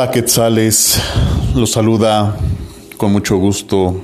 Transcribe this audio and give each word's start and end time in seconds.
Hola 0.00 0.12
Quetzales, 0.12 0.98
los 1.54 1.72
saluda 1.72 2.34
con 2.96 3.12
mucho 3.12 3.36
gusto 3.36 4.00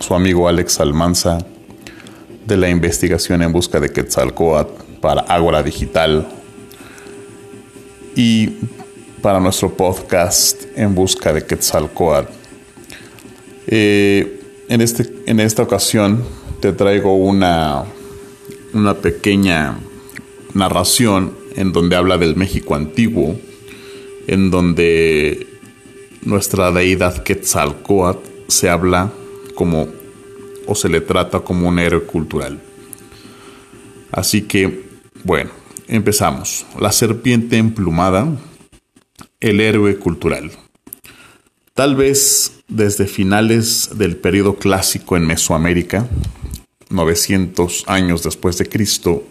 su 0.00 0.12
amigo 0.12 0.48
Alex 0.48 0.80
Almanza 0.80 1.38
de 2.44 2.56
la 2.56 2.68
investigación 2.68 3.42
en 3.42 3.52
busca 3.52 3.78
de 3.78 3.92
Quetzalcoatl 3.92 4.72
para 5.00 5.20
Ágora 5.20 5.62
Digital 5.62 6.26
y 8.16 8.54
para 9.22 9.38
nuestro 9.38 9.72
podcast 9.72 10.64
en 10.74 10.96
busca 10.96 11.32
de 11.32 11.46
Quetzalcoatl. 11.46 12.32
Eh, 13.68 14.40
en, 14.68 14.80
este, 14.80 15.08
en 15.26 15.38
esta 15.38 15.62
ocasión 15.62 16.24
te 16.58 16.72
traigo 16.72 17.14
una, 17.14 17.84
una 18.74 18.94
pequeña 18.94 19.78
narración 20.54 21.36
en 21.54 21.70
donde 21.70 21.94
habla 21.94 22.18
del 22.18 22.34
México 22.34 22.74
antiguo, 22.74 23.36
en 24.26 24.50
donde 24.50 25.45
nuestra 26.26 26.72
deidad 26.72 27.22
Quetzalcoatl 27.22 28.28
se 28.48 28.68
habla 28.68 29.12
como 29.54 29.88
o 30.66 30.74
se 30.74 30.88
le 30.88 31.00
trata 31.00 31.40
como 31.40 31.68
un 31.68 31.78
héroe 31.78 32.02
cultural. 32.02 32.60
Así 34.10 34.42
que, 34.42 34.84
bueno, 35.22 35.50
empezamos. 35.86 36.66
La 36.80 36.90
serpiente 36.90 37.56
emplumada, 37.56 38.26
el 39.38 39.60
héroe 39.60 39.96
cultural. 39.98 40.50
Tal 41.74 41.94
vez 41.94 42.60
desde 42.66 43.06
finales 43.06 43.90
del 43.94 44.16
periodo 44.16 44.56
clásico 44.56 45.16
en 45.16 45.26
Mesoamérica, 45.26 46.08
900 46.90 47.84
años 47.86 48.24
después 48.24 48.58
de 48.58 48.68
Cristo, 48.68 49.24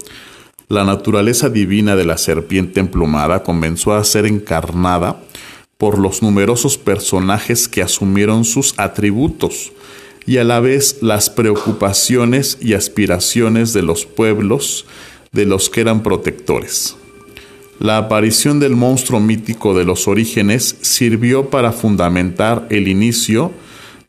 la 0.70 0.86
naturaleza 0.86 1.50
divina 1.50 1.98
de 1.98 2.06
la 2.06 2.18
serpiente 2.18 2.80
emplumada 2.80 3.44
comenzó 3.44 3.94
a 3.94 4.04
ser 4.06 4.26
encarnada 4.26 5.22
por 5.86 6.00
los 6.00 6.24
numerosos 6.24 6.80
personajes 6.80 7.68
que 7.68 7.84
asumieron 7.84 8.44
sus 8.44 8.74
atributos 8.78 9.72
y 10.26 10.38
a 10.38 10.44
la 10.44 10.60
vez 10.60 10.98
las 11.02 11.30
preocupaciones 11.30 12.58
y 12.60 12.74
aspiraciones 12.74 13.72
de 13.72 13.84
los 13.84 14.08
pueblos 14.08 14.88
de 15.32 15.46
los 15.46 15.70
que 15.70 15.82
eran 15.82 16.02
protectores. 16.02 16.96
La 17.78 18.00
aparición 18.00 18.60
del 18.60 18.76
monstruo 18.76 19.20
mítico 19.20 19.78
de 19.78 19.86
los 19.86 20.08
orígenes 20.08 20.76
sirvió 20.82 21.52
para 21.52 21.72
fundamentar 21.72 22.66
el 22.72 22.88
inicio 22.88 23.52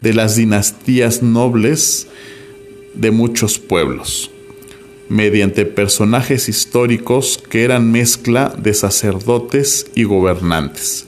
de 0.01 0.15
las 0.15 0.35
dinastías 0.35 1.23
nobles 1.23 2.07
de 2.95 3.11
muchos 3.11 3.59
pueblos 3.59 4.31
mediante 5.11 5.67
personajes 5.67 6.49
históricos 6.49 7.39
que 7.51 7.65
eran 7.65 7.93
mezcla 7.93 8.55
de 8.57 8.73
sacerdotes 8.73 9.91
y 9.95 10.05
gobernantes, 10.05 11.07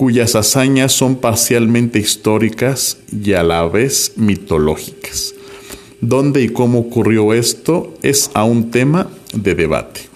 cuyas 0.00 0.34
hazañas 0.34 0.92
son 0.92 1.16
parcialmente 1.16 1.98
históricas 1.98 2.96
y 3.12 3.34
a 3.34 3.42
la 3.42 3.68
vez 3.68 4.14
mitológicas. 4.16 5.34
¿Dónde 6.00 6.40
y 6.40 6.48
cómo 6.48 6.78
ocurrió 6.78 7.34
esto 7.34 7.92
es 8.00 8.30
aún 8.32 8.70
tema 8.70 9.10
de 9.34 9.54
debate. 9.54 10.08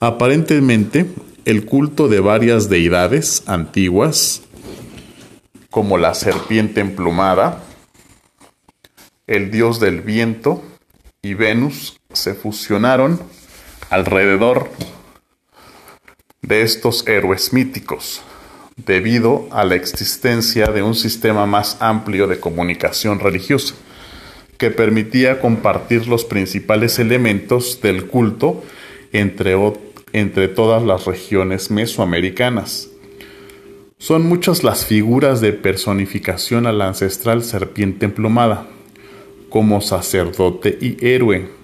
Aparentemente, 0.00 1.06
el 1.44 1.64
culto 1.64 2.08
de 2.08 2.18
varias 2.18 2.68
deidades 2.68 3.44
antiguas, 3.46 4.42
como 5.70 5.96
la 5.96 6.12
serpiente 6.14 6.80
emplumada, 6.80 7.62
el 9.28 9.52
dios 9.52 9.78
del 9.78 10.00
viento 10.00 10.60
y 11.22 11.34
Venus, 11.34 12.00
se 12.12 12.34
fusionaron 12.34 13.20
alrededor 13.90 14.68
de 16.42 16.62
estos 16.62 17.06
héroes 17.06 17.52
míticos, 17.52 18.22
debido 18.86 19.48
a 19.50 19.64
la 19.64 19.74
existencia 19.74 20.68
de 20.68 20.82
un 20.82 20.94
sistema 20.94 21.46
más 21.46 21.76
amplio 21.80 22.26
de 22.26 22.40
comunicación 22.40 23.20
religiosa, 23.20 23.74
que 24.56 24.70
permitía 24.70 25.40
compartir 25.40 26.08
los 26.08 26.24
principales 26.24 26.98
elementos 26.98 27.80
del 27.82 28.06
culto 28.06 28.64
entre, 29.12 29.56
entre 30.12 30.48
todas 30.48 30.82
las 30.82 31.06
regiones 31.06 31.70
mesoamericanas. 31.70 32.88
Son 33.98 34.26
muchas 34.26 34.64
las 34.64 34.86
figuras 34.86 35.40
de 35.40 35.52
personificación 35.52 36.66
a 36.66 36.72
la 36.72 36.88
ancestral 36.88 37.42
serpiente 37.42 38.06
emplumada, 38.06 38.66
como 39.50 39.80
sacerdote 39.80 40.78
y 40.80 40.96
héroe, 41.04 41.58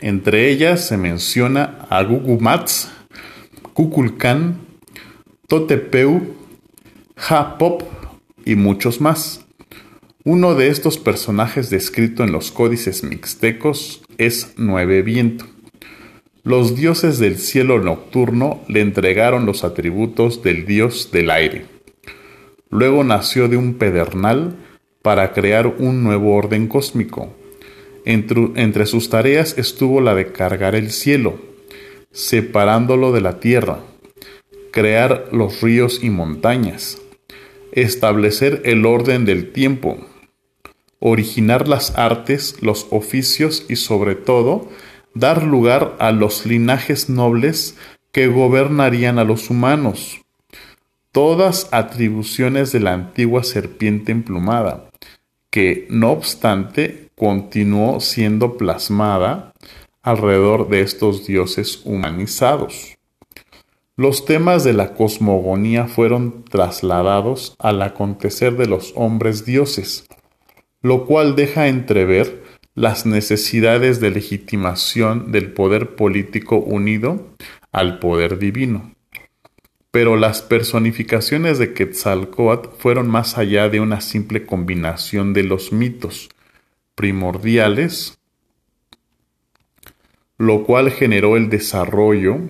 entre 0.00 0.50
ellas 0.50 0.86
se 0.86 0.98
menciona 0.98 1.86
a 1.88 2.02
Gugumatz, 2.02 2.88
Kukulkan, 3.72 4.65
Totepeu, 5.48 6.34
Japop 7.16 7.82
y 8.44 8.56
muchos 8.56 9.00
más. 9.00 9.44
Uno 10.24 10.54
de 10.54 10.68
estos 10.68 10.98
personajes 10.98 11.70
descrito 11.70 12.24
en 12.24 12.32
los 12.32 12.50
códices 12.50 13.04
mixtecos 13.04 14.02
es 14.18 14.54
Nueve 14.56 15.02
Viento. 15.02 15.46
Los 16.42 16.76
dioses 16.76 17.18
del 17.18 17.38
cielo 17.38 17.80
nocturno 17.80 18.60
le 18.68 18.80
entregaron 18.80 19.46
los 19.46 19.64
atributos 19.64 20.42
del 20.42 20.66
dios 20.66 21.10
del 21.12 21.30
aire. 21.30 21.66
Luego 22.70 23.04
nació 23.04 23.48
de 23.48 23.56
un 23.56 23.74
pedernal 23.74 24.56
para 25.02 25.32
crear 25.32 25.66
un 25.66 26.02
nuevo 26.02 26.34
orden 26.34 26.66
cósmico 26.66 27.32
entre, 28.06 28.86
sus 28.86 29.10
tareas 29.10 29.58
estuvo 29.58 30.00
la 30.00 30.14
de 30.14 30.30
cargar 30.30 30.76
el 30.76 30.92
cielo, 30.92 31.40
separándolo 32.12 33.10
de 33.10 33.20
la 33.20 33.40
tierra, 33.40 33.80
crear 34.76 35.30
los 35.32 35.62
ríos 35.62 36.00
y 36.02 36.10
montañas, 36.10 36.98
establecer 37.72 38.60
el 38.66 38.84
orden 38.84 39.24
del 39.24 39.50
tiempo, 39.50 39.96
originar 40.98 41.66
las 41.66 41.96
artes, 41.96 42.56
los 42.60 42.86
oficios 42.90 43.64
y 43.70 43.76
sobre 43.76 44.16
todo 44.16 44.68
dar 45.14 45.44
lugar 45.44 45.96
a 45.98 46.12
los 46.12 46.44
linajes 46.44 47.08
nobles 47.08 47.78
que 48.12 48.26
gobernarían 48.26 49.18
a 49.18 49.24
los 49.24 49.48
humanos. 49.48 50.20
Todas 51.10 51.68
atribuciones 51.72 52.70
de 52.70 52.80
la 52.80 52.92
antigua 52.92 53.44
serpiente 53.44 54.12
emplumada, 54.12 54.90
que 55.48 55.86
no 55.88 56.10
obstante 56.10 57.08
continuó 57.14 58.00
siendo 58.00 58.58
plasmada 58.58 59.54
alrededor 60.02 60.68
de 60.68 60.82
estos 60.82 61.26
dioses 61.26 61.80
humanizados. 61.86 62.95
Los 63.98 64.26
temas 64.26 64.62
de 64.62 64.74
la 64.74 64.92
cosmogonía 64.92 65.86
fueron 65.86 66.44
trasladados 66.44 67.56
al 67.58 67.80
acontecer 67.80 68.58
de 68.58 68.66
los 68.66 68.92
hombres 68.94 69.46
dioses, 69.46 70.06
lo 70.82 71.06
cual 71.06 71.34
deja 71.34 71.68
entrever 71.68 72.44
las 72.74 73.06
necesidades 73.06 73.98
de 73.98 74.10
legitimación 74.10 75.32
del 75.32 75.50
poder 75.50 75.96
político 75.96 76.58
unido 76.58 77.26
al 77.72 77.98
poder 77.98 78.38
divino. 78.38 78.94
Pero 79.90 80.16
las 80.16 80.42
personificaciones 80.42 81.58
de 81.58 81.72
Quetzalcoatl 81.72 82.68
fueron 82.78 83.08
más 83.08 83.38
allá 83.38 83.70
de 83.70 83.80
una 83.80 84.02
simple 84.02 84.44
combinación 84.44 85.32
de 85.32 85.44
los 85.44 85.72
mitos, 85.72 86.28
primordiales, 86.96 88.18
lo 90.36 90.64
cual 90.64 90.90
generó 90.90 91.38
el 91.38 91.48
desarrollo 91.48 92.40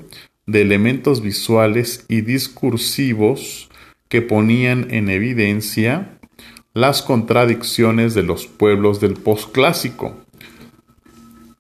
de 0.47 0.63
elementos 0.63 1.21
visuales 1.21 2.05
y 2.09 2.21
discursivos 2.21 3.69
que 4.09 4.23
ponían 4.23 4.89
en 4.91 5.09
evidencia 5.11 6.19
las 6.73 7.03
contradicciones 7.03 8.15
de 8.15 8.23
los 8.23 8.47
pueblos 8.47 9.01
del 9.01 9.15
posclásico. 9.15 10.15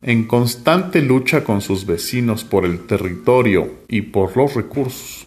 En 0.02 0.24
constante 0.24 1.02
lucha 1.02 1.42
con 1.42 1.60
sus 1.60 1.86
vecinos 1.86 2.44
por 2.44 2.64
el 2.64 2.86
territorio 2.86 3.72
y 3.88 4.02
por 4.02 4.36
los 4.36 4.54
recursos, 4.54 5.26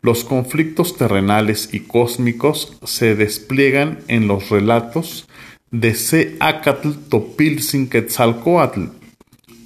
los 0.00 0.24
conflictos 0.24 0.96
terrenales 0.96 1.74
y 1.74 1.80
cósmicos 1.80 2.78
se 2.84 3.14
despliegan 3.14 3.98
en 4.08 4.28
los 4.28 4.48
relatos 4.48 5.28
de 5.70 5.94
Seacatl 5.94 6.92
Topilzin 7.10 7.90
Quetzalcoatl, 7.90 8.84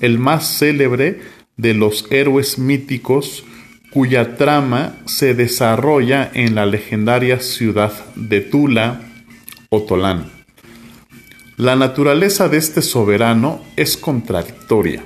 el 0.01 0.19
más 0.19 0.59
célebre 0.59 1.21
de 1.57 1.75
los 1.75 2.07
héroes 2.11 2.59
míticos 2.59 3.45
cuya 3.91 4.37
trama 4.37 4.97
se 5.07 5.35
desarrolla 5.35 6.31
en 6.35 6.57
la 6.57 6.67
legendaria 6.67 7.41
ciudad 7.41 7.93
de 8.17 8.41
Tula 8.41 9.03
o 9.69 9.83
Tolán. 9.83 10.31
La 11.57 11.77
naturaleza 11.77 12.49
de 12.49 12.57
este 12.57 12.83
soberano 12.83 13.63
es 13.77 13.97
contradictoria. 13.97 15.05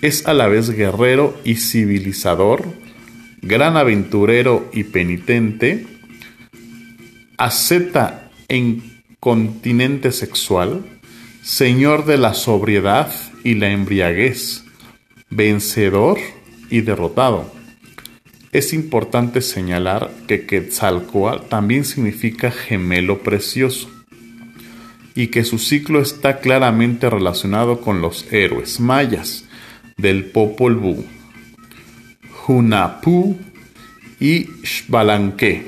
Es 0.00 0.26
a 0.26 0.32
la 0.32 0.48
vez 0.48 0.70
guerrero 0.70 1.38
y 1.44 1.56
civilizador, 1.56 2.64
gran 3.42 3.76
aventurero 3.76 4.70
y 4.72 4.84
penitente, 4.84 5.86
asceta 7.36 8.30
en 8.48 9.02
continente 9.20 10.12
sexual, 10.12 10.82
señor 11.42 12.06
de 12.06 12.16
la 12.16 12.32
sobriedad 12.32 13.12
y 13.44 13.54
la 13.54 13.70
embriaguez, 13.70 14.64
vencedor 15.30 16.18
y 16.70 16.80
derrotado. 16.82 17.52
es 18.50 18.72
importante 18.72 19.42
señalar 19.42 20.10
que 20.26 20.46
Quetzalcoatl 20.46 21.48
también 21.48 21.84
significa 21.84 22.50
gemelo 22.50 23.22
precioso 23.22 23.90
y 25.14 25.26
que 25.26 25.44
su 25.44 25.58
ciclo 25.58 26.00
está 26.00 26.40
claramente 26.40 27.10
relacionado 27.10 27.80
con 27.80 28.00
los 28.00 28.32
héroes 28.32 28.80
mayas 28.80 29.44
del 29.96 30.26
Popol 30.26 30.76
Vuh, 30.76 31.04
Hunapú 32.46 33.36
y 34.20 34.46
Xbalanque, 34.64 35.66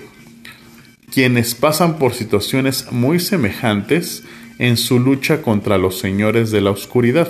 quienes 1.13 1.55
pasan 1.55 1.99
por 1.99 2.15
situaciones 2.15 2.93
muy 2.93 3.19
semejantes 3.19 4.23
en 4.59 4.77
su 4.77 5.01
lucha 5.01 5.43
contra 5.43 5.79
los 5.79 5.99
señores 5.99 6.51
de 6.51 6.61
la 6.61 6.71
oscuridad. 6.71 7.29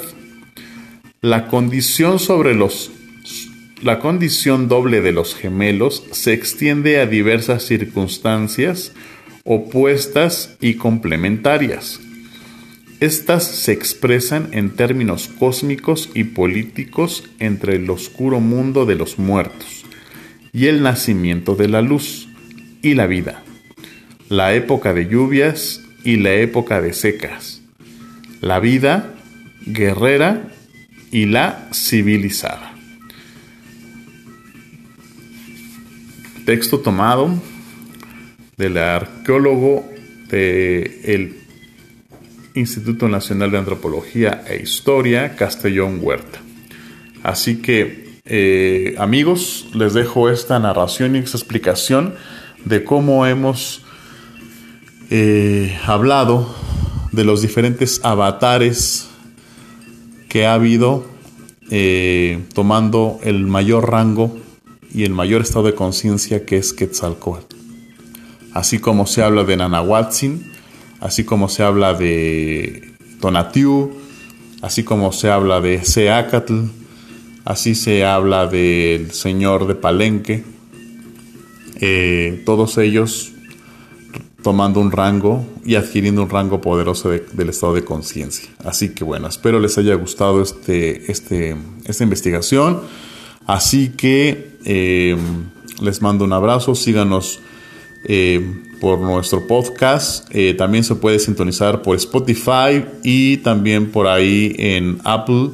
La 1.23 1.49
condición 1.49 2.19
sobre 2.19 2.55
los 2.55 2.91
la 3.83 3.99
condición 3.99 4.69
doble 4.69 5.03
de 5.03 5.13
los 5.13 5.35
gemelos 5.35 6.03
se 6.13 6.33
extiende 6.33 6.99
a 6.99 7.05
diversas 7.05 7.63
circunstancias 7.63 8.93
opuestas 9.45 10.57
y 10.63 10.75
complementarias. 10.75 12.01
Estas 13.01 13.45
se 13.45 13.73
expresan 13.73 14.49
en 14.53 14.71
términos 14.71 15.29
cósmicos 15.39 16.09
y 16.15 16.25
políticos 16.25 17.25
entre 17.39 17.77
el 17.77 17.91
oscuro 17.91 18.41
mundo 18.41 18.87
de 18.87 18.95
los 18.95 19.19
muertos 19.19 19.85
y 20.55 20.69
el 20.69 20.83
nacimiento 20.83 21.55
de 21.55 21.69
la 21.69 21.83
luz 21.83 22.29
y 22.81 22.95
la 22.95 23.07
vida, 23.07 23.43
la 24.31 24.55
época 24.55 24.95
de 24.95 25.07
lluvias 25.07 25.83
y 26.03 26.17
la 26.17 26.33
época 26.33 26.81
de 26.81 26.95
secas, 26.95 27.61
la 28.41 28.59
vida 28.59 29.15
guerrera 29.67 30.51
y 31.11 31.27
la 31.27 31.69
civilizada. 31.73 32.73
Texto 36.45 36.81
tomado 36.81 37.31
del 38.57 38.77
arqueólogo 38.79 39.89
del 40.29 41.37
Instituto 42.55 43.09
Nacional 43.09 43.51
de 43.51 43.59
Antropología 43.59 44.43
e 44.47 44.63
Historia, 44.63 45.37
Castellón 45.37 45.99
Huerta. 46.01 46.41
Así 47.23 47.57
que, 47.57 48.21
eh, 48.25 48.95
amigos, 48.99 49.69
les 49.75 49.95
dejo 49.95 50.31
esta 50.31 50.59
narración 50.59 51.17
y 51.17 51.21
esta 51.21 51.37
explicación 51.37 52.15
de 52.65 52.85
cómo 52.85 53.27
hemos 53.27 53.83
eh, 55.11 55.77
hablado 55.85 56.55
de 57.13 57.25
los 57.25 57.43
diferentes 57.43 58.01
avatares 58.05 59.10
que 60.31 60.47
ha 60.47 60.55
habido 60.55 61.05
eh, 61.71 62.39
tomando 62.55 63.19
el 63.23 63.47
mayor 63.47 63.91
rango 63.91 64.39
y 64.95 65.03
el 65.03 65.13
mayor 65.13 65.43
estado 65.43 65.67
de 65.67 65.75
conciencia 65.75 66.47
que 66.47 66.57
es 66.57 66.73
Quetzalcoatl. 66.73 67.57
Así 68.55 68.79
como 68.79 69.07
se 69.07 69.23
habla 69.23 69.43
de 69.45 69.57
Nanahuatzin, 69.57 70.53
así 71.01 71.25
como 71.25 71.49
se 71.49 71.65
habla 71.65 71.95
de 71.95 72.95
Tonatiuh, 73.21 73.91
así 74.63 74.85
como 74.85 75.13
se 75.13 75.31
habla 75.31 75.61
de 75.61 75.85
Seacatl, 75.85 76.63
así 77.45 77.75
se 77.75 78.05
habla 78.05 78.47
del 78.47 79.11
Señor 79.11 79.67
de 79.67 79.75
Palenque, 79.75 80.45
eh, 81.81 82.43
todos 82.47 82.79
ellos 82.79 83.33
tomando 84.43 84.81
un 84.81 84.91
rango 84.91 85.45
y 85.65 85.75
adquiriendo 85.75 86.23
un 86.23 86.31
rango 86.31 86.61
poderoso 86.61 87.11
del 87.11 87.49
estado 87.49 87.75
de 87.75 87.85
conciencia. 87.85 88.49
Así 88.65 88.91
que 88.91 89.05
bueno, 89.05 89.29
espero 89.29 89.61
les 89.61 89.77
haya 89.79 89.95
gustado 89.95 90.43
este, 90.43 91.11
este, 91.11 91.57
esta 91.85 92.05
investigación. 92.05 92.81
Así 93.47 93.91
que 93.91 94.59
eh, 94.65 95.17
les 95.81 96.03
mando 96.03 96.25
un 96.25 96.33
abrazo, 96.33 96.75
síganos 96.75 97.41
eh, 98.05 98.63
por 98.81 98.99
nuestro 99.01 99.47
podcast. 99.47 100.29
Eh, 100.31 100.55
también 100.55 100.85
se 100.85 100.95
puede 100.95 101.19
sintonizar 101.19 101.83
por 101.83 101.97
Spotify 101.97 102.85
y 103.03 103.39
también 103.39 103.91
por 103.91 104.07
ahí 104.07 104.55
en 104.59 105.01
Apple 105.05 105.51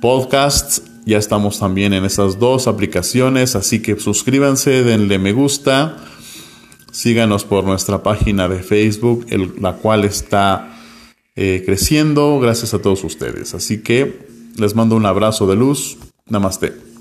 Podcasts. 0.00 0.82
Ya 1.04 1.18
estamos 1.18 1.58
también 1.58 1.92
en 1.92 2.04
esas 2.04 2.38
dos 2.38 2.68
aplicaciones, 2.68 3.56
así 3.56 3.82
que 3.82 3.98
suscríbanse, 3.98 4.84
denle 4.84 5.18
me 5.18 5.32
gusta, 5.32 5.96
síganos 6.92 7.44
por 7.44 7.64
nuestra 7.64 8.04
página 8.04 8.48
de 8.48 8.62
Facebook, 8.62 9.26
la 9.60 9.72
cual 9.74 10.04
está 10.04 10.78
eh, 11.34 11.62
creciendo 11.66 12.38
gracias 12.38 12.74
a 12.74 12.80
todos 12.80 13.02
ustedes. 13.02 13.54
Así 13.54 13.82
que 13.82 14.26
les 14.56 14.76
mando 14.76 14.94
un 14.94 15.06
abrazo 15.06 15.48
de 15.48 15.56
luz. 15.56 15.98
Namaste. 16.28 16.91